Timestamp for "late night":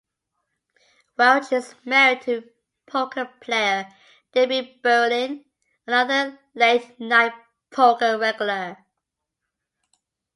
6.55-7.33